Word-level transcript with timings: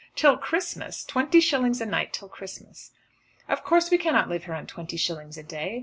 "Till 0.15 0.35
Christmas; 0.35 1.05
twenty 1.05 1.39
shillings 1.39 1.79
a 1.79 1.85
night 1.85 2.11
till 2.11 2.27
Christmas." 2.27 2.89
"Of 3.47 3.63
course 3.63 3.91
we 3.91 3.99
cannot 3.99 4.29
live 4.29 4.45
here 4.45 4.55
on 4.55 4.65
twenty 4.65 4.97
shillings 4.97 5.37
a 5.37 5.43
day. 5.43 5.79